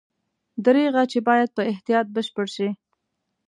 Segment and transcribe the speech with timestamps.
[0.65, 2.69] دریغه چې باید په احتیاط بشپړ شي.